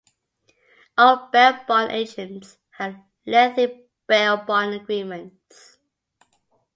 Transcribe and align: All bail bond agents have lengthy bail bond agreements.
All 0.97 1.29
bail 1.31 1.59
bond 1.67 1.91
agents 1.91 2.57
have 2.71 2.95
lengthy 3.27 3.85
bail 4.07 4.37
bond 4.37 4.73
agreements. 4.73 5.77